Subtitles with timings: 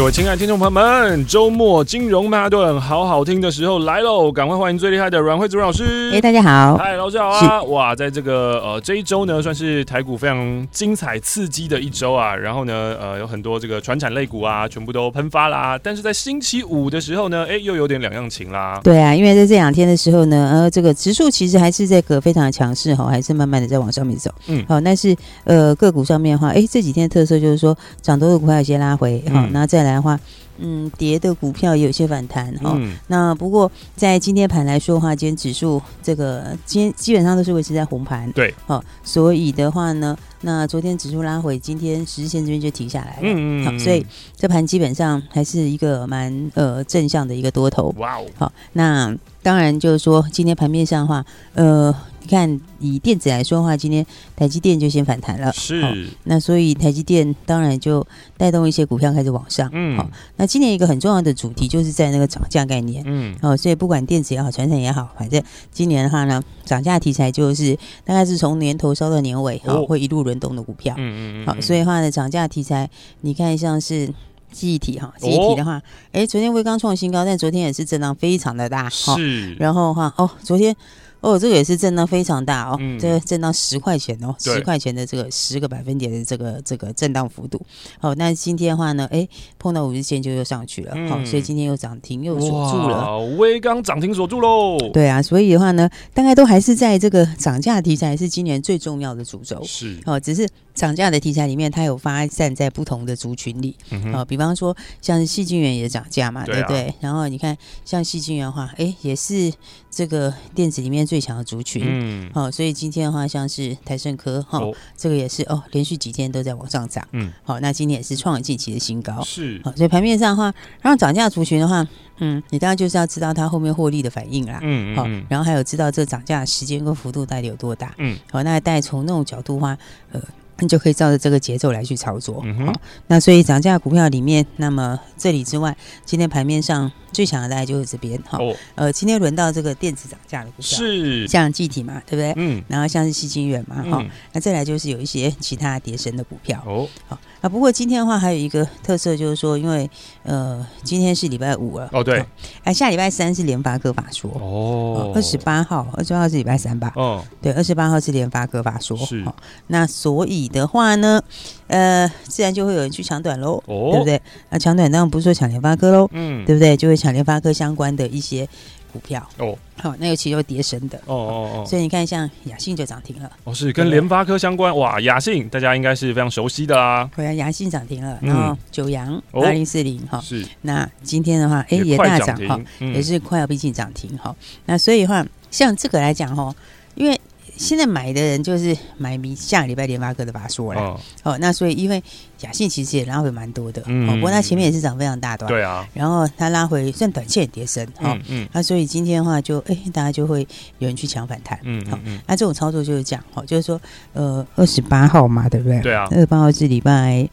[0.00, 4.32] 各位亲爱的听众朋友们，周末金融曼哈顿好好听的时候来喽！
[4.32, 6.08] 赶快欢迎最厉害的阮惠慈阮老师。
[6.08, 7.62] 哎、欸，大家好，嗨，老师好啊！
[7.64, 12.34] 哇，在这个呃这一周呢，算是台股非常精彩刺激的一周啊。
[12.34, 15.78] 然后呢，呃，有很多这个传产类股啊，全部都喷发啦。
[15.82, 18.80] 但是在星期五的时候呢，哎、欸，又有点两样情啦。
[18.82, 24.32] 对啊，因为在这两天的时候呢，呃，这个指数其实还是这个非常的强势哈，还是慢慢的在往上面走。
[24.46, 25.14] 嗯，好，但是
[25.44, 30.18] 呃个股上面的话，哎、欸，这几天的特色就是说涨多的股票有些拉回，好、嗯，那再来的话。
[30.62, 32.96] 嗯，跌的股票也有些反弹哈、嗯哦。
[33.06, 38.30] 那不过在今天盘来说的话，今天指数这个今天基本上都是维持在红盘。
[38.32, 43.22] 对，好，所以的话呢，那昨天指数拉回，今天十日线这边就停下来了。
[43.22, 44.04] 嗯嗯，好，所以
[44.36, 47.94] 这盘基本上还是一个蛮呃正向的一个多头。
[47.96, 51.96] 哇哦，好，那当然就是说今天盘面上的话，呃。
[52.22, 54.04] 你看，以电子来说的话，今天
[54.36, 55.92] 台积电就先反弹了，是、哦。
[56.24, 59.96] 那所以台积电当然就带动一些股票开始往上，嗯。
[59.96, 63.34] 好、哦，那今年一个很重要的主题就是在那个涨价概念，嗯。
[63.40, 72.88] 哦，所以不管电子也好，传统也好，反正今年的话呢，涨价题材就是大概是从年头烧到年尾，哦，会一路轮动的股票，嗯嗯好、哦，所以的话呢，涨价题材，
[73.22, 74.12] 你看像是
[74.52, 79.10] 记忆体哈，记忆体的话，哎、哦，昨天威刚创新高，但昨天也是震荡非常的大，是。
[79.10, 80.76] 哦、然后的话，哦，昨天。
[81.20, 87.60] 哦，这个也是震荡非常大哦，嗯、这震荡十块钱哦，十块钱的这个十个百分点的这个这个震荡幅度。
[87.98, 93.18] 好、哦，那今天的话呢，哎，碰到五日线就又上去了，好、嗯哦，所以今天又涨停又锁住了。
[93.36, 94.78] 微刚涨停锁住喽。
[94.92, 99.62] 对啊，所以的话呢，大概都还是在这个涨价题材是今年最重要的主轴。
[99.64, 103.76] 是，哦，只是涨价的题材里面，它有发散在不同的族群里。
[103.90, 106.94] 嗯哦，比方说像是矽晶圆也涨价嘛，对不对，对？
[107.00, 109.52] 然后你看像细菌源的话，哎，也是
[109.90, 111.00] 这个电子里面。
[111.10, 114.66] 最强的族群，嗯，好、哦，所以今天的话，像是台盛科，哈、哦。
[114.66, 121.84] 哦，这个也是哦，连续几天都在往上涨，嗯，好、哦，那今天也是创了近期的新高，是，好、哦，所以盘面上的话，然后涨价族群的话，
[122.18, 129.76] 嗯，你当然就是要知道它后面获利的反应啦，嗯，好、哦，然后还有知道这涨价的时间跟幅度到底有多大，嗯，好、哦，那大概从那种角度的话，
[130.12, 130.20] 呃。
[130.60, 132.72] 你就可以照着这个节奏来去操作，嗯、好，
[133.06, 141.26] 那所以涨价股票里面，那么这里之外，今天盘面上最强的大概就是这边，哈、哦，呃，今天轮到这个电子涨价的股票，是。
[141.26, 142.32] 像记忆体嘛，对不对？
[142.36, 147.18] 嗯，然后像是矽晶圆嘛，哈、嗯，那再来就是有一些其他跌升的股票，哦，好。
[147.40, 149.88] 啊，不过今天的话还有一个特色，就是说，因为
[150.24, 152.26] 呃，今天是礼拜五了，哦对，哎、
[152.64, 156.92] 啊，下礼拜三是联发科法说，哦，二十八号，二十八号是礼拜三吧？
[156.96, 159.34] 哦，对，二十八号是联发科法说，是、哦，
[159.68, 161.22] 那所以的话呢，
[161.66, 164.20] 呃，自然就会有人去抢短喽，哦，对不对？
[164.50, 166.76] 那抢短当然不是说抢联发科喽，嗯，对不对？
[166.76, 168.48] 就会抢联发科相关的一些。
[168.92, 169.24] 股票。
[169.38, 170.98] 哦，好，那尤其又跌神的。
[171.06, 173.30] 哦哦哦，所以你看，像雅信就涨停了。
[173.44, 180.44] 哦，是跟联发科相关哇，雅信大家应该是非常熟悉的啊，对啊，亚信涨停了，然后九阳八零四零哈，是。
[180.62, 184.34] 那今天的话，哎也大涨哈，也是快要逼近涨停哈，
[184.66, 186.52] 那所以的话，像这个来讲哈，
[186.96, 187.20] 因为。
[187.56, 190.80] 现在买的人就是买明下礼拜联发科的法说了。
[190.80, 192.02] 哦，哦，那所以因为
[192.40, 200.46] 雅信其实也拉回蛮多的，嗯，不过它前面也是涨非常大段，对啊，然后它拉回算短线也跌升，哦，嗯，那所以今天的话就哎，大家就会
[200.78, 203.80] 有人去抢反弹，嗯，好，那这种操作就是这样，好，就是说
[204.14, 205.80] 呃二十八号嘛，对不对？
[205.80, 207.28] 对啊，二十八号是礼拜。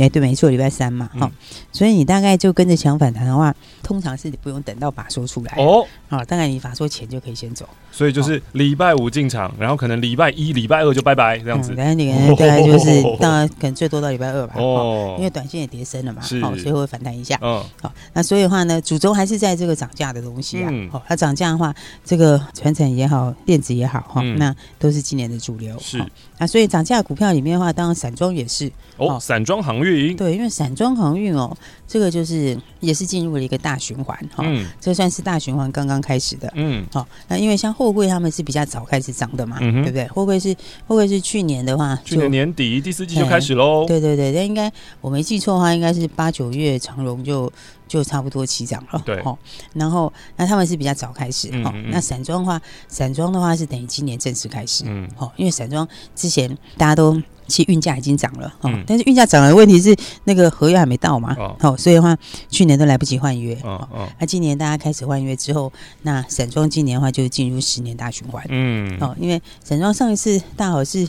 [0.00, 1.32] 哎，对，没错，礼拜三嘛，哈、嗯，
[1.70, 5.54] 所以你大概就跟着抢反弹的话，通常是你不用等到法说出来。
[5.56, 21.74] 哦，啊，大概你法说前就可以先走，所以就是礼拜五进场，然后可能礼拜一、礼拜二就拜拜这样子，但是你大概就是当然可能最多到礼拜二吧，哦，因为短线也跌深了嘛，好，所以会反弹一下，嗯，好，那所以的话呢，主轴还是在这个涨价的东西啊，好，它涨价的话，
[22.04, 26.04] 这个传承也好，电子也好，哈，那都是今年的主流，是，
[26.40, 30.16] 那所以涨价股票里面的话，当然散装也是，哦，散装航运。
[30.16, 31.54] 对，因为散装航运哦，
[31.90, 40.06] 这个就是也是进入了一个大循环哈，嗯，这算是大循环刚刚开始的，嗯，好，那因为像货柜他们是比较早开始涨的嘛，嗯，对不对？
[40.06, 40.54] 货柜是
[40.86, 47.52] 货柜是去年的话，去年年底第四季就开始喽，对对对，那应该我没记错的话，应该是八九月长荣就
[47.88, 49.36] 就差不多起涨了，对，哦，
[49.74, 57.20] 然后那他们是比较早开始，哈，那散装的话，散装的话是等于今年正式开始，嗯，好，因为散装之前大家都。
[57.50, 59.94] 其实运价已经涨了哦，嗯、但是运价涨了，问题是
[60.24, 62.16] 那个合约还没到嘛，好、哦，所以的话
[62.48, 65.70] 去年都来不及换约，哦哦，那、啊、今年大家开始换约之后，
[66.02, 71.08] 那散装今年的话就进入十年大循环，嗯，哦，因为散装上一次大好是。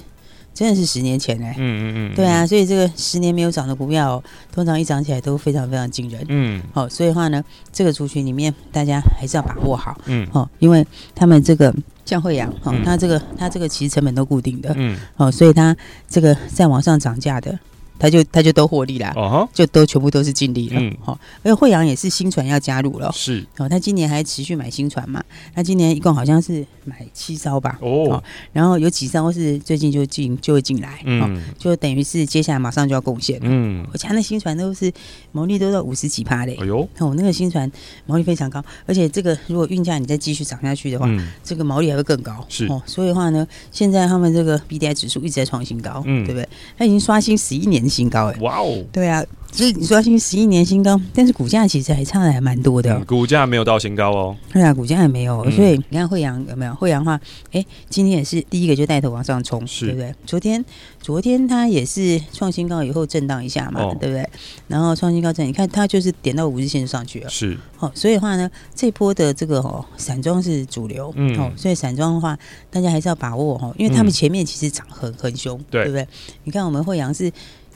[0.54, 4.22] 真的是十年前哎，嗯嗯嗯，对啊，所以这个十年没有涨的股票，
[4.52, 11.74] 通常一涨起来都非常非常惊人，嗯，好，所以的话呢，这个族群里面大家还是要把握好，嗯，好，因为他们这个
[12.06, 15.76] 像惠阳，哦，它这个它这个其实成本都固定的，嗯，好，所以它
[16.10, 17.58] 这个在往上涨价的。
[18.00, 19.50] 他就他就都获利啦，哦、uh，huh.
[19.54, 25.24] 就都全部都是净利了，好、嗯，而且慧洋也是新船要加入了，是，哦，他今年还持续买新船嘛，
[25.54, 34.92] 他今年一共好像是买七艘吧，哦，然后有几艘是最近就进就会进来，嗯，就等于是接下来马上就要贡献，嗯，我家那新船都是
[35.32, 37.72] 毛利都到五十几趴嘞，哎呦，哦，那个新船
[38.08, 46.50] 毛利非常高，而且这个如果运价你再继续涨下去的话，嗯、这个毛利还会更高，是，哦，所以的话呢，现在他们这个 BDI 指数一直在创新高，嗯，对不对？
[46.80, 47.81] 它已经刷新十一年。
[47.90, 56.74] 新高哎，哇哦，对啊，所以你说新十一年新高，但是股价其实还差的还蛮多的，股价没有到新高哦，对啊，股价还没有，所以你看惠阳有没有？
[56.76, 57.20] 惠阳的话，
[57.52, 60.16] 哎，今天也是第一个就带头往上冲，是对不对？
[60.26, 60.64] 昨天
[61.02, 64.28] 昨天它也是创新高以后震荡一下嘛，对不对？
[64.68, 72.38] 然后创新高震，你看它就是点到五日线上去了，是，哦，所以的话呢，这波的这个哦，散装是主流，嗯，哦，所以散装的话，
[72.70, 76.08] 大家还是要把握哦，因为他们前面其实涨很很凶，对不对？
[76.46, 77.30] 你看我们惠阳是。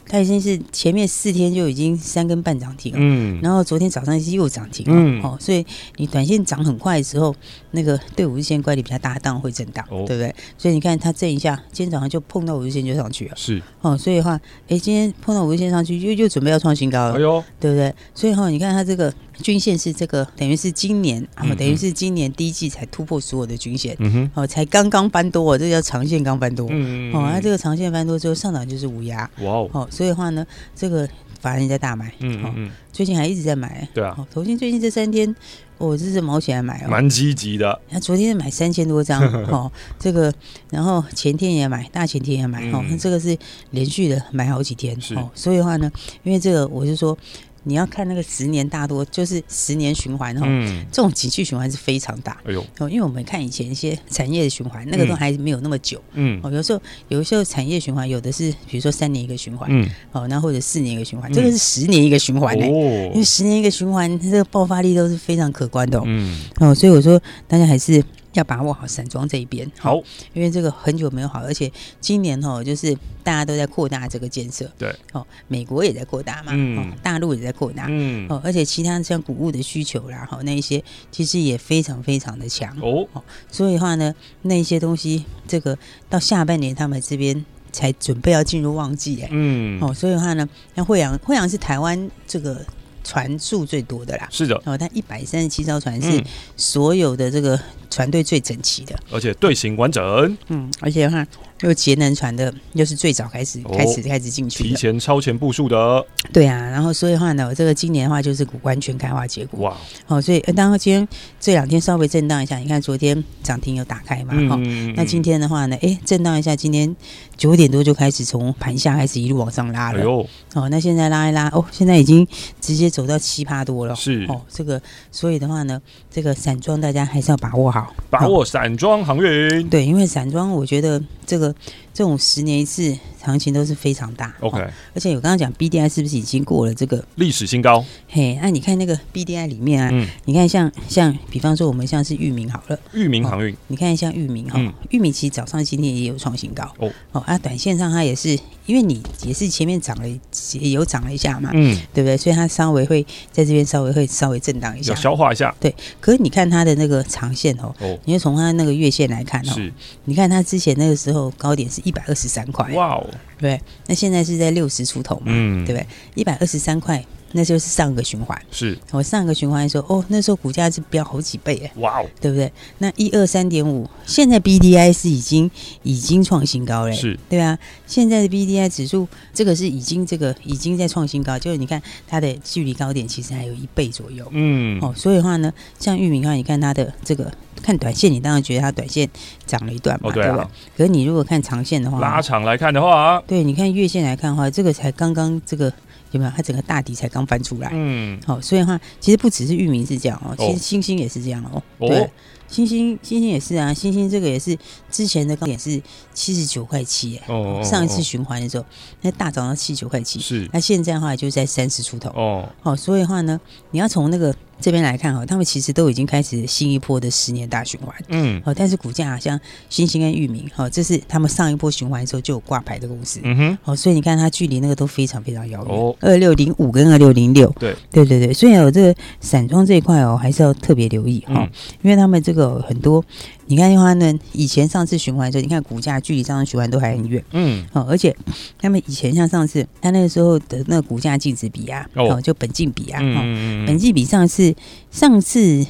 [0.08, 5.66] 它已经是前面四天就已经三根半涨停了，嗯，然后昨天早上是又涨停了，嗯，哦，所以
[5.98, 7.36] 你短线涨很快的时候，
[7.72, 10.34] 那个对五日线乖离比较大，当然会震荡，哦、对不对？
[10.58, 17.94] 所以你看它震一下，今天早上就碰到五日线就上去了，是，哦，所以的话，哎，今天碰到五日线上去，又又准备要创新高了，哎呦，对不对？
[18.14, 19.14] 所以哈，你看它这个。
[19.42, 30.46] 均线是这个，等于是今年啊，等于是今年第一季才突破所有的均线，嗯哼，哦，才刚刚翻多，哦，这叫长线刚翻多，嗯嗯，哦，那这个长线翻多之后上涨就是无压，哇哦，哦，所以的话呢，
[30.76, 31.08] 这个
[31.40, 35.36] 法人在大买，嗯嗯，最近还一直在买，对啊，头先最近这三天，
[35.78, 39.22] 我这是毛起来买哦，蛮积极的，他昨天买三千多张，
[39.52, 40.34] 哦，这个，
[40.72, 43.38] 然后前天也买，大前天也买，哦，那这个是
[43.72, 45.92] 连续的买好几天，哦，所以的话呢，
[46.24, 47.18] 因为这个我是说。
[47.66, 52.38] 你要看那个十年大多，就是十年循环哈，嗯、这种景气循环是非常大。
[52.46, 56.02] 哎呦，哦，因为我们看以前一些产业的循环，那个都还没有那么久。
[56.14, 62.66] 嗯，哦，有时候有时候产业循环有的是，比如说三年一个循环，嗯，哦，那或者四年一个循环，嗯、这个是十年一个循环呢。
[62.68, 66.02] 哦，因为十年一个循环，这个爆发力都是非常可观的。
[66.06, 68.04] 嗯，哦，所以我说大家还是。
[68.36, 69.96] 要把握好散装这一边，好，
[70.34, 72.94] 因为这个很久没有好，而且今年哈，就是
[73.24, 82.76] 大家都在扩大这个建设，对，哦，美国也在扩大嘛，嗯，大陆也在扩大，嗯，哦，而且其他像谷物的需求啦，哈，那一些其实也非常非常的强。
[82.82, 83.08] 哦，
[83.52, 85.78] 所以的话呢，那一些东西，这个
[86.10, 92.66] 到下半年他们这边才准备要进入旺季，哎，嗯，哦，所以的话呢，像惠阳惠阳是台湾这个。
[93.06, 96.22] 船数最多的啦，是的，哦，但一百三十七艘船是
[96.58, 97.58] 所有的这个
[97.90, 101.26] 船队最整齐的，而且队形完整，嗯，而且的话。
[101.62, 106.06] 又节能船的，又是最早开始、哦、开始开始进去，提前超前部署的。
[106.34, 109.62] 对啊，然后所以的话呢，这个今年的话就是股完全开花结果。
[109.62, 109.78] 哇，
[110.08, 111.08] 哦，所以当然今天
[111.40, 116.94] 这两天稍微震荡一下，你看昨天涨停有打开嘛，哈、嗯，那今天的话呢，哎，震荡一下，今天
[117.38, 120.28] 九点多就开始从盘下开始一路往上拉了。
[120.56, 122.28] 哦，那现在拉一拉，哦，现在已经
[122.60, 123.94] 直接走到七八多了。
[123.94, 124.82] 是，哦，这个
[125.12, 129.68] 所以的话呢，这个散装大家还是要把握好，把握散装航运。
[129.68, 131.54] 对，因为散装我觉得这个。
[131.96, 134.60] 这种十年一次行情都是非常大，OK，
[134.94, 137.86] 而且我刚刚讲 BDI 是不是已经过了这个历史新高？
[138.10, 150.20] 嘿，那你看那个 BDI 里面啊，嗯、你看像像比方说我们像是域名好了，域名航运、哦，你看像域名哈，裕民、嗯、其实早上今天也有创新高哦哦，啊，短线上它也是，因为你也是前面涨了
[150.60, 152.18] 也有涨了一下嘛，嗯，对不对？
[152.18, 153.02] 所以它稍微会
[153.32, 155.74] 在这边稍微会稍微震荡一下，消化一下，对。
[156.02, 159.72] 可是你看它的那个长线哦，哦，你就从它那个月线来看哦，是，
[160.04, 163.08] 你看它之前那个时候高点是一百二十三块，哇哦，
[163.38, 165.88] 对，那现在是在六十出头嘛，嗯，对不对？
[166.16, 167.04] 一百二十三块。
[167.32, 168.78] 那就是上个循环，是。
[168.92, 172.50] 我上个循环的时候，哦，那时候股价是飙好几倍哎，哇哦，对不对？
[172.78, 175.52] 那一二三点五，现在 B D I 是已经
[175.84, 187.30] 已经创新高了，是，对啊，现在的 B D I 指数这个是已经这个已经在创新高，就是你看它的距离高点其实还有一倍左右，嗯，哦，所以的话呢，像玉米的话，你看它的这个
[187.66, 189.10] 看短线，你当然觉得它短线
[189.48, 190.48] 涨了一段嘛，对吧？
[190.78, 195.74] 可是你如果看长线的话，拉长来看的话，对，你看月线来看的话，这个才刚刚这个。
[196.12, 196.32] 有没有？
[196.34, 202.10] 它整个大底才刚翻出来，嗯，好，所以的话，其实不只是域名是这样哦，其实星星也是这样哦，对，
[202.48, 204.58] 欣兴欣兴也是啊，星星这个也是
[204.92, 205.82] 之前的高点是
[206.14, 208.66] 七十九块七，哎，哦，上一次循环的时候，
[209.02, 213.40] 那大涨到七十九块七，是，那现在的话就在三十出头，哦，好，所以的话呢，
[213.72, 214.34] 你要从那个。
[214.58, 219.38] 这边来看哈，他们其实都已经开始新一波的十年大循环，嗯，好，但是股价好像
[219.70, 231.46] 星星跟域名，哈，这是他们上一波循环的时候就有挂牌的公司，嗯哼，好，所以你看它距离那个都非常非常遥远，二六零五跟二六零六，对，对对对，所以有这个散装这一块哦，还是要特别留意哈，
[231.82, 233.04] 因为他们这个很多。
[233.48, 238.16] 你看的话呢，以前上次循环的时候，你看股价距离上次循环都还很远，嗯，哦，而且
[238.58, 243.22] 他们以前像上次，他那个时候的那个股价净值比啊，哦，就本净比啊，哦，
[243.68, 244.54] 本净比上次
[244.90, 245.66] 上次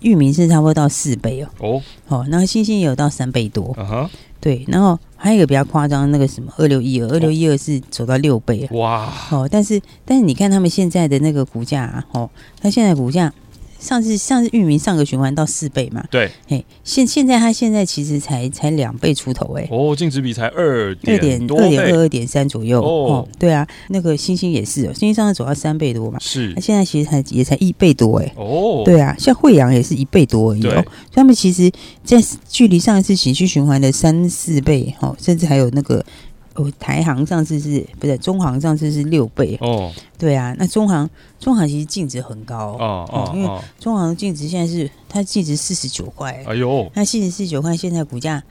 [0.00, 3.76] 域名是差不多到四倍哦，哦，哦，然后星星也有到三倍多，
[4.40, 12.30] 对，然后还有一个比较夸张，那个什么二六一二，二六一二是走到六倍，哇，哦，但是但是你看他们现在的那个股价啊，哦，
[12.60, 13.32] 他现在股价。
[13.86, 16.04] 上次上次域名上个循环到四倍嘛？
[16.10, 19.68] 对，哎，现现在它现在其实才才两倍出头哎。
[19.70, 23.26] 哦，净值比才二点二点二点二二点三左右哦。
[23.38, 26.18] 对啊，那个星星也是哦，欣兴上次走到三倍多嘛。
[26.20, 28.32] 是，它现在其实才也才一倍多哎。
[28.36, 30.70] 哦，对啊，像惠阳也是一倍多而已哦。
[30.70, 31.70] 所以他们其实，
[32.02, 36.04] 在距离上一次景气循环的三四倍哦，甚至还有那个。
[36.56, 39.92] 哦，台行上次是不是中行上次是六倍哦？
[40.18, 41.08] 对啊，那中行
[41.38, 43.48] 中行其实净值很高哦哦，因为
[43.78, 48.42] 中行净值现在是它净值四十九块，哎呦，那四十九块，现在股价。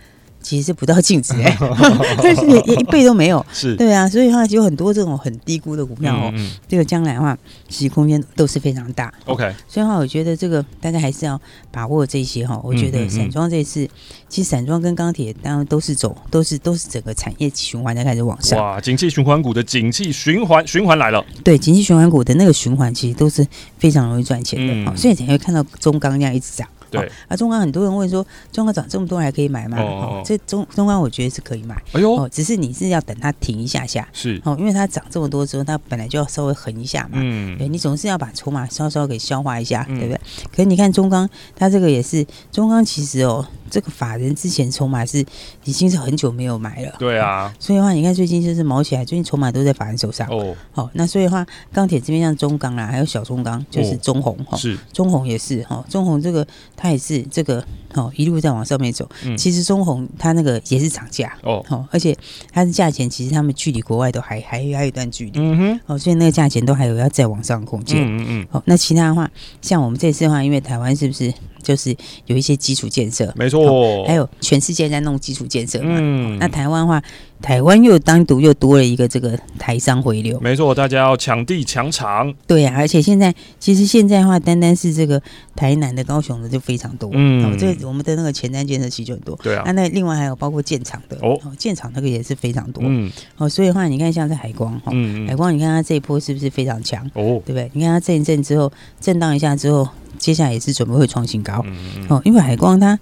[0.46, 1.58] 其实是不到净值哎，
[2.22, 7.36] 但是也一倍都没有， 是对啊，所以的话有很多这种很低估的股票哦，嗯嗯、这个将来的话，
[7.68, 9.12] 其实空间都是非常大。
[9.26, 12.62] OK，所以的话，我觉得这个大家还是要把握这些哈。
[12.64, 13.90] 我觉得散装这次，
[14.30, 18.60] 其实散装跟钢铁当然都是走，都是都是整个产业循环在开始往上。
[18.60, 21.26] 哇，景气循环股的景气循环循环来了。
[21.44, 23.46] 对，景气循环股的那个循环其实都是
[23.80, 26.68] 非常容易赚钱的，嗯、所以才会看到中钢这样一直涨。
[27.00, 29.78] 对，啊，中钢很多人问说，中钢涨这么多还可以买吗？
[29.80, 31.76] 哦，这中中钢我觉得是可以买。
[31.94, 37.12] 哎呦，哦，只是你是要等它停一下下，是哦，因为它涨这么多之后，它本来就要稍微横一下嘛。
[37.14, 40.20] 嗯，对，你总是要把筹码稍稍给消化一下，对不对？
[40.52, 43.46] 可是你看中钢，它这个也是中钢，其实哦。
[43.76, 45.20] 这个法人之前筹码是
[45.66, 50.26] 已经是很久没有买了，对啊，所以的话，你看最近就是毛起来，最近筹码都在法人手上。
[50.30, 50.56] 哦。
[50.72, 54.78] 好，那所以的话，钢铁这边像中钢啊，还有小中钢，就是中红哈，是。
[54.94, 57.62] 中红也是哈，中红这个它也是这个
[57.96, 59.10] 哦一路在往上面走。
[59.38, 62.18] 其实中红它那个也是涨价哦，好而且
[62.54, 68.48] 它的价钱其实他们距离国外都还还还有一段距离，嗯哼，哦，所以那个价钱都还有要再往上空间，嗯嗯。
[68.50, 69.30] 好，那其他的话，
[69.62, 71.34] 像我们这次的话，因为台湾是不是？
[71.66, 71.96] 就是
[72.28, 75.98] 有一些基础建设，没错，还有全世界在弄基础建设嘛。
[76.00, 77.02] 嗯，那台湾的话，
[77.46, 82.34] 台湾又单独又多了一个这个台商回流，没错，大家要抢地抢厂。
[82.48, 85.22] 对啊，而且现在其实现在的话，单单是这个
[85.56, 87.08] 台南的、高雄的就非常多。
[87.14, 89.38] 嗯，这个我们的那个前瞻建设其实就很多。
[89.44, 92.84] 对啊，那那另外还有包括建厂的哦，建厂那个也是非常多。
[92.84, 94.92] 嗯，哦，所以的话，你看像是海光哈，
[95.28, 97.06] 海光，你看它这一波是不是非常强？
[97.14, 97.70] 哦，对不对？
[97.74, 99.88] 你看它震一震之后，震荡一下之后。
[100.18, 102.98] 接下来也是准备会创新高，嗯嗯哦，因为海光它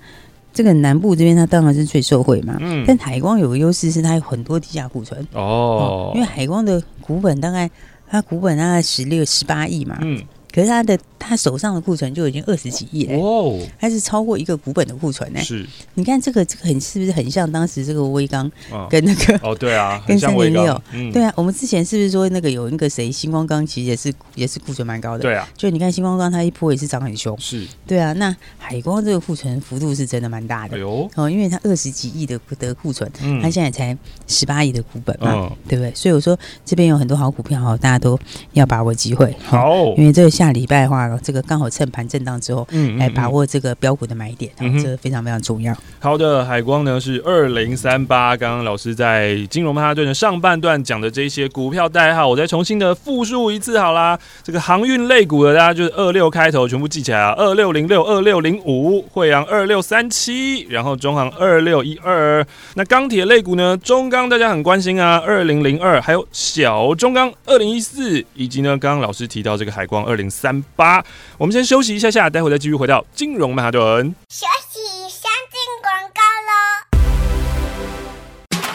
[0.54, 5.20] 这个南部这边它当然是最受惠嘛，嗯，但海光有个优势是它有很多地下库存。
[5.34, 7.70] 哦，哦，因为海光的股本大概
[8.08, 10.22] 它股本大概十六十八亿嘛，嗯。
[10.54, 10.96] 可是它的
[11.28, 15.40] 他手上的库存就已经二十几亿了，哦，还是超过一个股本的库存呢。
[15.42, 18.50] 是，你看这个这个很是不是很像当时这个威刚
[18.90, 33.10] 跟那个哦，对啊，跟三零六，对啊，我们之前是不是说那个有一个谁星光钢其实也是也是库存蛮高的，对啊，就你看星光钢它一波也是涨很凶，是，对啊，那海光这个库存幅度是真的蛮大的，哦，因为它二十几亿的的库存，
[33.42, 35.94] 它现在才十八亿的股本嘛，对不对？
[35.96, 38.20] 所以我说这边有很多好股票哈，大家都
[38.54, 45.76] 要把握机会，好，因为这个下礼拜的话，这个刚好趁盘震荡之后，嗯，来把握这个标股的买点，嗯，这个非常非常重要。
[46.00, 54.20] 好的，海光呢是二零三八，刚刚老师在金融曼哈顿的上半段讲的这些股票代号，我再重新的复述一次好啦。
[54.44, 62.46] 这个航运类股的，大家就是二六开头，全部记起来啊，二六零六、二六零五，惠阳二六三七，然后中航二六一二。
[62.74, 70.24] 那钢铁类股呢，中钢大家很关心啊，二零零二，还有小中钢二零一四，以及呢，刚刚老师提到这个海光二零。
[70.34, 71.03] 三八，
[71.38, 74.16] 我们先休息一下下，待会再继续回到金融曼哈顿。
[74.30, 74.80] 休息，
[75.10, 76.62] 先进广告喽。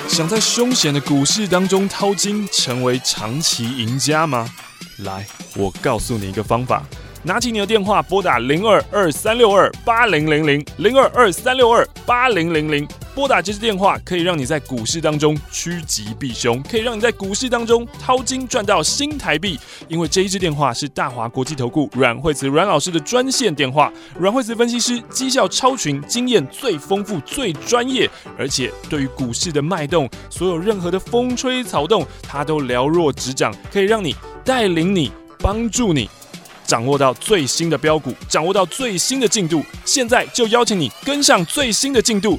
[0.08, 4.48] 想在凶险的股市当中淘金，成为长期赢家吗？
[4.98, 6.82] 来，我告诉你一个方法，
[7.22, 12.88] 拿起你的电话，拨打零二二三六二八零零零零二二三六二八零零零。
[13.18, 19.58] 拨打这支电话，可以让你在股市当中趋吉避凶，可以让你在股市当中淘金赚到新台币。
[19.88, 28.08] 因为这一支电话是大华国际投顾阮惠慈阮老师的专线电话，阮惠慈分析师绩效超群，经验最丰富、最专业，
[28.38, 35.10] 而且对于股市的脉动，所有任何的风吹草动，他都了若指掌，可以让你带领你、
[35.40, 36.08] 帮助你。
[36.64, 42.38] 掌握到最新的标股，掌握到最新的进度，现在就邀请你跟上最新的进度。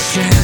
[0.00, 0.39] passion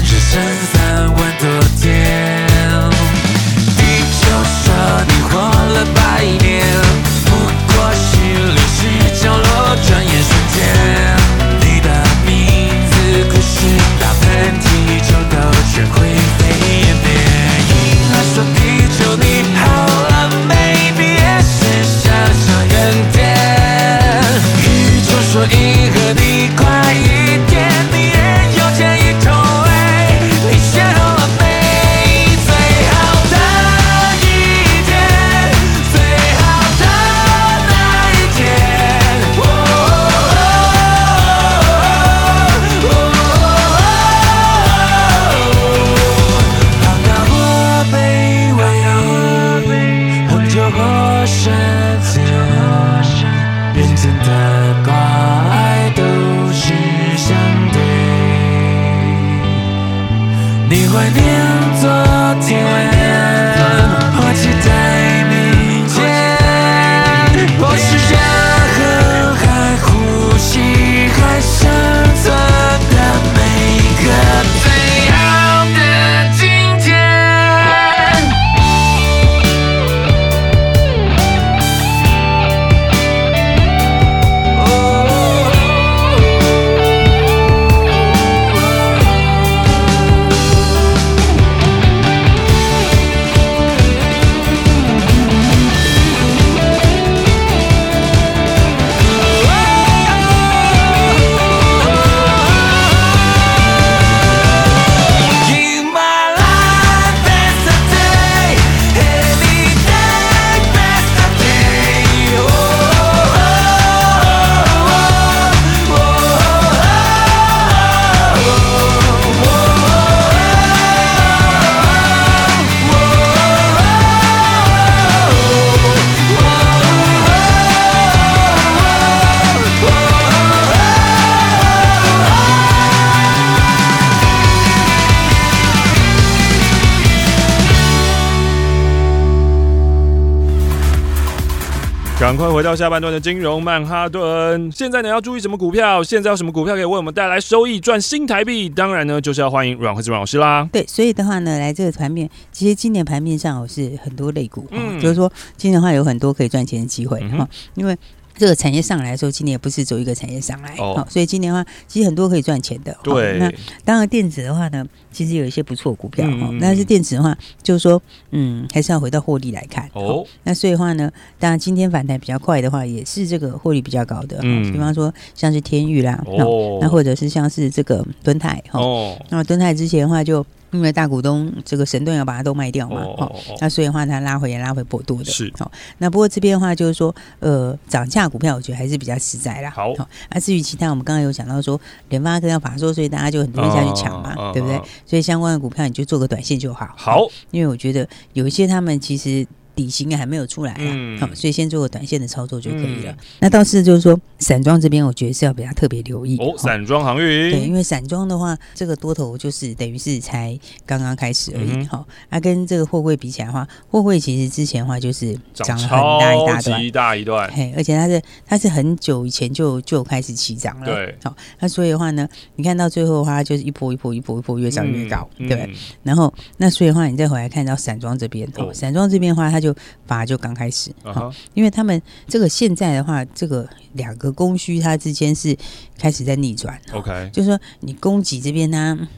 [142.77, 144.71] 下半段的金融曼哈顿。
[144.71, 146.03] 现在呢，要注意什么股票？
[146.05, 148.69] 现在有什么股票可以为我们带来收益，赚新台币？
[148.69, 150.69] 当然呢，就是要欢迎阮惠芝阮老师啦。
[150.71, 157.97] 对，所以的话呢，来这个盘面，其实今年盘面上我是很多类股，嗯，就是说今年的话有很多可以赚钱的机会哈，因为。
[158.39, 162.95] 这个产业上来的时候，今年也不是走一个产业上来，好、所以今年的话，其实很多可以赚钱的。
[163.03, 164.85] 对，哦、那当然电子的话呢，
[165.17, 168.03] 其实有一些不错股票哈、嗯，但是电子的话，就是说，
[168.33, 169.89] 嗯，还是要回到获利来看。
[169.95, 174.41] 哦，哦那所以的话呢，当然今天反弹比较快的话，也是这个获利比较高的。
[174.43, 180.45] 嗯，比方说像是天域啦，哦，那或者是像是这个敦泰哈，哦，那么敦泰之前的话就。
[180.73, 185.71] 因为大股东这个神盾要把它都卖掉嘛，哦，哦哦那所以的话它拉回也拉回颇多的，是好。
[185.97, 189.71] 那不过这边的话就是说，呃，涨价股票我觉得还是比较实在啦。
[189.71, 190.07] 好，好。
[190.29, 194.85] 那至于其他，我们刚刚有讲到说联发科要法说，所以大家就很多人下去抢嘛，哦，对不对，哦？
[195.07, 196.93] 所以相关的股票你就做个短线就好。
[196.97, 199.47] 好，因为我觉得有一些他们其实。
[199.77, 200.83] 底薪还没有出来啊，
[201.21, 203.13] 好、嗯，所以先做个短线的操作就可以了。
[203.13, 206.55] 嗯、那倒是就是说，散装这边我觉得是要比较特别留意哦。
[206.57, 211.85] 散装航运，对，因为散装的话，这个多头就是等于是才刚刚开始而已。
[211.85, 217.51] 好、嗯，那、啊、跟这个货柜比起来的话，货柜其实之前的话就是涨了很大一大段，一大一段。
[217.53, 220.87] 嘿，而且它是它是很久以前就就开始起涨了。
[220.87, 225.75] 对，好，那所以的话呢，你看到最后的话，就是一波一波一波一波越涨越高，嗯、对、嗯。
[226.03, 229.66] 然后那所以的话，你再回来看到散装这边，哦，散装这边的话，它就
[230.07, 230.37] 把就。
[230.37, 235.57] 刚开始，好，因为他们这个现在的话，这个两个供需它之间是
[235.99, 236.79] 开始在逆转。
[236.93, 239.09] OK，就是说你供给这边呢。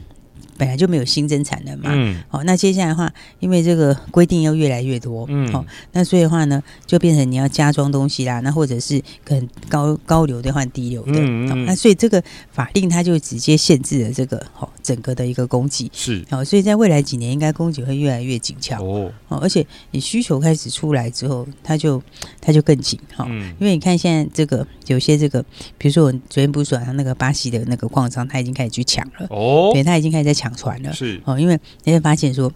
[0.59, 18.83] 本来就没有新增产能嘛，嗯，好，那接下来的话，因为这个规定要越来越多，嗯，好，那所以的话呢，就变成你要加装东西啦，那或者是可能高高流的换低流的，嗯，嗯，那所以这个法令它就直接限制了这个好整个的一个供给，是，好，所以在未来几年应该供给会越来越紧俏。
[18.83, 22.03] 哦，哦，而且你需求开始出来之后，它就
[22.41, 25.41] 它就更紧，哈，嗯，因为你看现在这个有些这个，
[25.77, 30.53] 比如说我昨天不是说他那个巴西的那个矿商，他已经开始去抢了，哦，对，他已经开始在抢。
[30.55, 30.91] 船了。
[30.91, 31.21] 是。
[31.23, 32.51] 哦，因为你会发现说，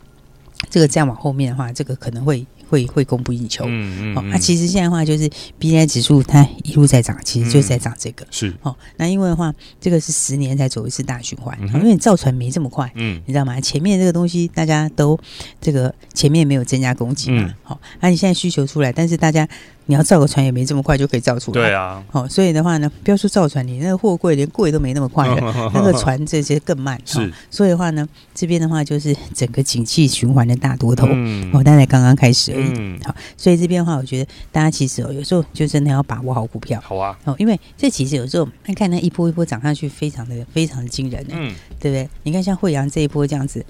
[0.69, 2.45] 这个再往后面的话，这个可能会。
[2.69, 8.53] 会会供不应求，嗯嗯，哦，那、啊、其实现在的话就是 B I 指数它一路在涨，其实就是在涨这个，嗯、是。
[8.63, 13.61] 哦，那因为的话，这个是十年才走一次大循环，嗯、因为你造船没这么快，嗯，你知道吗？
[13.61, 15.19] 前面这个东西大家都
[15.61, 19.47] 这个前面没有增加供给嘛，好、嗯，那、哦啊、你现在需求出来，但是大家
[19.85, 33.13] 你要造个船也没这么快就可以造出来，对啊，好、哦，所以的话呢，不要说造船，你那个货柜连柜都没那么快的，哦、 那个船这些更慢，是、哦，所以的话呢，这边的话就是整个景气循环的大多头，嗯，哦，但才刚刚开始而已，嗯，好。
[33.35, 36.79] 所以这边的话，我觉得大家其实哦，有时候就真的要把握好股票。
[36.81, 42.09] 好啊，哦，因为这其实有时候看看那一波一波涨上去，非常的非常的惊人，嗯，对不对？
[42.23, 43.65] 你看像惠阳这一波这样子。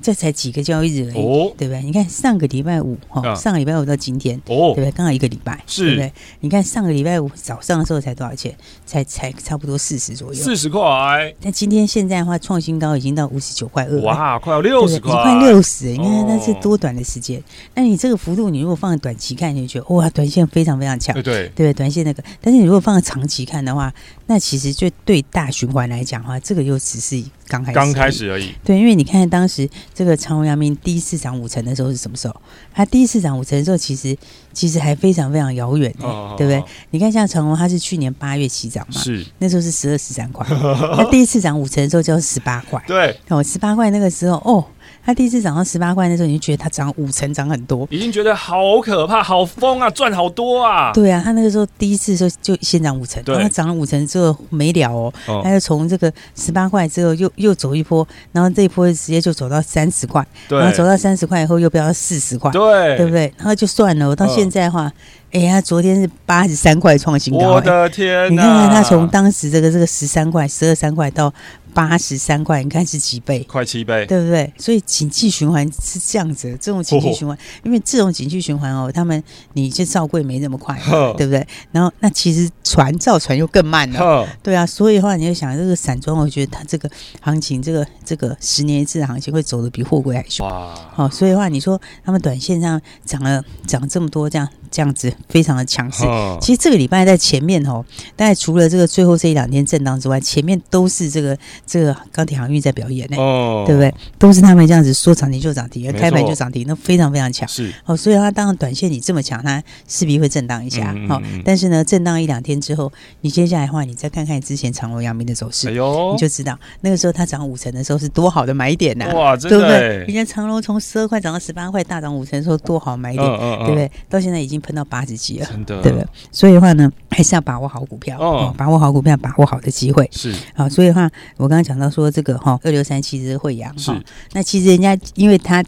[0.00, 1.82] 这才几个交易日而已，哦，对不对？
[1.82, 4.90] 你看上个礼拜五，哈，上个礼拜五到今天，哦，对不对？
[4.92, 6.12] 刚好一个礼拜，是，对不对？
[6.40, 8.54] 你看上个礼拜五早上的时候才多少钱？
[8.84, 11.34] 才才差不多四十左右，四十块。
[11.40, 15.86] 但今天现在的话，创新高已经到五十九块二，哇，快要六十块，快六十。
[15.86, 17.42] 你看那是多短的时间？
[17.74, 22.22] 那你这个幅度，你如果放在短期看，你就觉得哇，短线非常非常强，对对对，短线那个。
[22.40, 23.92] 但是你如果放在长期看的话，
[24.26, 27.22] 那其实就对大循环来讲的话，这个又只是。
[27.48, 28.52] 刚开始，刚开始而已。
[28.64, 32.34] 对，因为你看当时这个长荣阳明第一次涨五成的时候是什么时候？
[32.74, 34.16] 它第一次涨五成的时候，其实
[34.52, 36.60] 其实还非常非常遥远，哦，对不对？
[36.60, 40.46] 哦，你看像长荣，它是去年八月起涨嘛，是那时候是十二十三块，
[40.96, 44.64] 它第一次涨五成的时候就是十八块，对，哦，十八块那个时候哦。
[45.06, 50.90] 他第一次涨到十八块的时候，你就觉得它涨五成，涨很多，已经觉得好可怕、好疯啊，赚好多啊！
[50.92, 63.32] 对啊，他那个时候第一次的时候就先涨五成，然后涨了五成之后没了哦，哦他就从这个十八块之后又又走一波，然后这一波直接就走到三十块，然后走到三十块以后又飙到四十块，对，对不对？
[63.38, 64.86] 然后就算了，我到现在的话。
[64.86, 64.92] 哦
[65.32, 68.32] 哎、欸，他昨天是八十三块创新高，欸，我的天！
[68.32, 71.30] 你看看他从当时这个这个十三块、十二三块到
[71.76, 73.40] 八十三块，你看是几倍？
[73.40, 74.50] 快七倍，对不对？
[74.56, 80.74] 所以景气循环是这样子，这种景气循环，因为这种景气循环哦，他们你就造柜没那么快，
[81.18, 81.46] 对不对？
[81.72, 90.48] 然后那其实船造船又更慢了，对啊，所以的话你就想这个散装，我觉得它这个行情，这个这个十年一次的行情会走的比货柜还凶。
[90.48, 90.74] 哇！
[90.94, 94.48] 好，所以的话你说他们短线上涨了涨这么多，这样。
[94.68, 96.02] 这样子非常的强势。
[96.40, 97.82] 其实这个礼拜在前面哦，
[98.14, 103.92] 大概除了这个最后这一两天震荡之外，前面都是这个这个钢铁航运在表演呢，哦，对不对？
[104.18, 107.46] 都是他们这样子说涨停就涨停，开盘就涨停，那非常非常强。
[107.48, 110.94] 是哦，所以它当然短线你这么强，它势必会震荡一下。
[111.08, 115.76] 好，但是呢，震荡一两天之后，你接下来的话，你再看看之前长隆、阳明的走势，你
[116.18, 119.12] 就知道那个时候它涨五成的时候是多好的买点呐！
[119.14, 120.04] 哇，对不对？
[120.06, 123.90] 人家长隆从十二块涨到十八块，大涨五成的时候多好买点，对不对？
[124.08, 126.06] 到现在已经喷到八十几了，真的，对不对？
[126.30, 130.68] 所以的话呢，还是要把握好股票哦，把握好股票，把握好的机会是好。
[130.68, 133.98] 所以的话，我刚刚讲到说这个哈，二六三七是慧洋哈，
[134.32, 135.64] 那其实人家因为他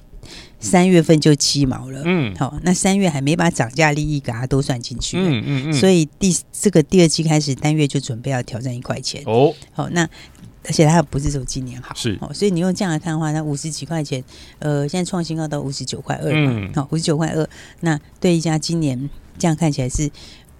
[0.60, 10.02] 三月份就七毛了，嗯，好，那三月还没把涨价利益给他都算进去，嗯嗯嗯，所以第这个第二季开始单月就准备要挑战一块钱哦，好，那
[10.64, 14.22] 而且它不是说今年好是，哦，所以你用这样来看的话，那五十几块钱，
[14.58, 17.48] 呃，现在创新高到五十九块二嘛，好，五十九块二，
[17.80, 20.10] 那对一家今年这样看起来是。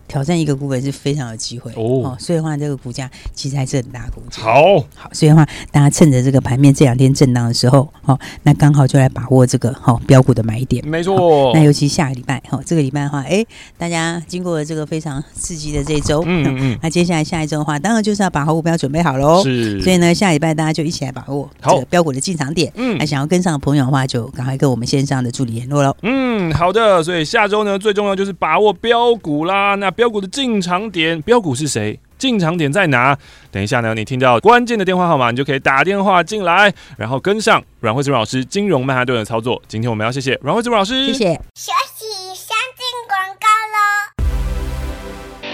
[0.09, 4.43] 挑战一个股本是非常有机会哦，所以的话，这个股价其实还是很大股价。
[4.43, 10.85] 好，好，所以的话，大家趁着这个盘面这两天震荡的时候，哦，那刚好就来把握这个哈标股的买点。
[10.89, 13.45] 没错，那尤其下个礼拜哈，这个礼拜的话，哎，
[13.77, 19.43] 大家经过了这个非常刺激的这一周，嗯嗯，那接下来下一周的话，当然就是要把好股票准备好喽。
[19.45, 22.73] 是，所以呢，下礼拜大家就一起来把握这个标股的进场点。
[22.77, 25.95] 嗯，那想要跟上的朋友的话，就赶快跟我们线上的助理联络喽。
[26.03, 29.75] 嗯，好的，所以下周呢，最重要就是把握标股啦。
[29.75, 31.99] 那标股的进场点，标股是谁？
[32.17, 33.19] 进场点在哪？
[33.51, 39.61] 等一下呢，你听到关键的电话号码，你就可以打电话进来，然后跟上阮慧芝老师金融曼哈顿的操作。
[39.67, 41.35] 今天我们要谢谢阮慧芝老师，谢谢。
[41.57, 45.49] 休息，先进广告喽。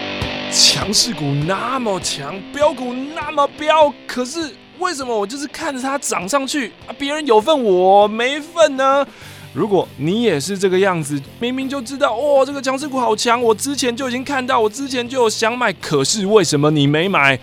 [0.52, 9.06] 强势股那么强，标股那么标，可是为什么我就是看着它涨上去啊，别人有份我没份呢？
[9.54, 17.38] 如果你也是这个样子，明明就知道哦，这个强势股好强，我之前就已经看到，我之前就有想买，可是为什么你没买？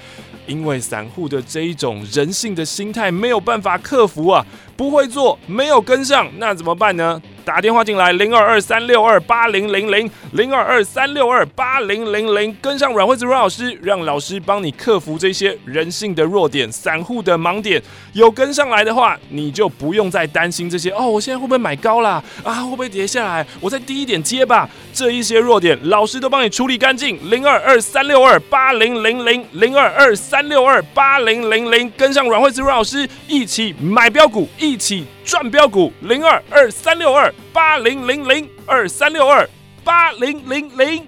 [0.46, 4.46] 因为散户的这一种人性的心态没有办法克服啊，
[4.76, 7.22] 不会做，没有跟上，那怎么办呢？
[7.44, 17.82] 打电话进来零二二三六二八零零零零二二三六二八零零零，跟上阮慧子阮老师，让老师帮你克服这些人性的弱点、散户的盲点。
[18.14, 21.08] 有跟上来的话，你就不用再担心这些哦。
[21.08, 22.24] 我现在会不会买高啦？
[22.44, 23.46] 啊，会不会跌下来？
[23.60, 24.70] 我再低一点接吧。
[24.94, 27.18] 这一些弱点，老师都帮你处理干净。
[27.30, 35.06] 零二二三六二八零零零零二二三六二八零零零，跟上阮慧子阮老师，一起买标股，一起。
[35.24, 39.48] 赚标股零二二三六二八零零零二三六二
[39.84, 41.06] 八零零零。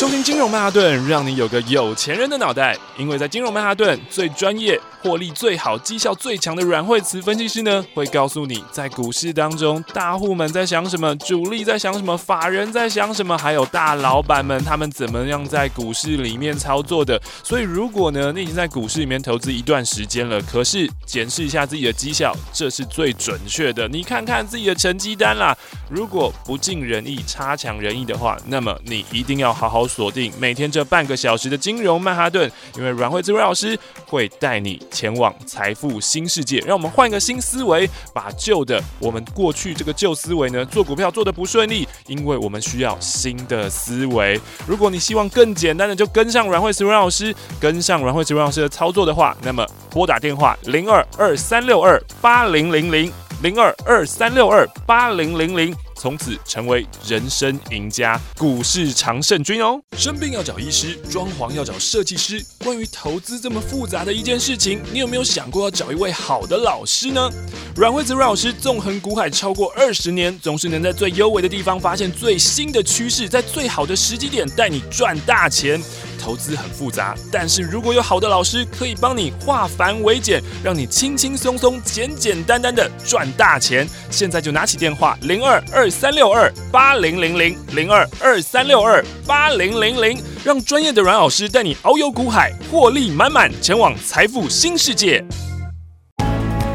[0.00, 2.74] 收听金融曼哈顿，让你有个有钱人的脑袋。
[2.96, 17.20] 因为在金融曼哈顿，最专业、获利最好、绩效最强的阮慧慈分析师呢，会告诉你在股市当中，大户们在想什么，主力在想什么，法人在想什么，还有大老板们他们怎么样在股市里面操作的。
[17.42, 23.86] 所以，如果呢，你已经在股市里面投资一段时间了，可是检视一下自己的绩效，这是最准确的。
[23.86, 25.54] 你看看自己的成绩单啦，
[25.90, 29.89] 如果不尽人意、差强人意的话，那么你一定要好好。
[29.90, 33.76] 锁定每天这半个小时的金融曼哈顿，因为阮慧智老师
[34.06, 36.60] 会带你前往财富新世界。
[36.60, 44.40] 让我们换个新思维，把旧的我们过去这个旧思维呢，做股票做得不顺利，因为我们需要新的思维。
[44.66, 55.74] 如果你希望更简单的，就跟上阮慧智老师，跟上阮慧智老师的操作的话，那么拨打电话零二二三六二八零零零零二二三六二八零零零。
[56.00, 59.78] 从此成为人生赢家，股市常胜军哦。
[59.98, 62.42] 生病要找医师，装潢要找设计师。
[62.64, 67.28] 关于投资这么复杂的一件事情，你有没有想过要找一位好的老师呢？
[67.76, 75.78] 阮慧子阮老师纵横股海超过二十年，总是能在最优微的地方发现最新的趋势，在最好的时机点带你赚大钱。
[76.20, 83.88] 投资很复杂，但是如果有好的老师可以帮你化繁为简，让你轻轻松松、简简单单的赚大钱。
[84.10, 95.24] 现在就拿起电话零二二三六二八零零零零二二三六二八零零零，让专业的阮老师带你遨游股海，获利满满，前往财富新世界。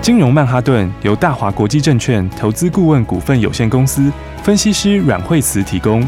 [0.02, 4.12] 金融曼哈顿由大华国际证券投资顾问股份有限公司
[4.44, 6.08] 分析师阮慧慈提供。